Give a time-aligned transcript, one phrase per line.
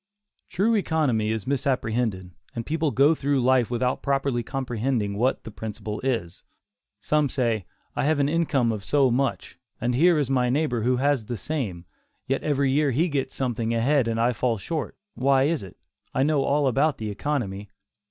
[0.49, 5.99] True economy is misapprehended, and people go through life without properly comprehending what that principle
[6.01, 6.41] is.
[7.01, 10.95] Some say, "I have an income of so much, and here is my neighbor who
[10.95, 11.85] has the same;
[12.25, 15.77] yet every year he gets something ahead and I fall short; why is it?
[16.15, 17.69] I know all about economy."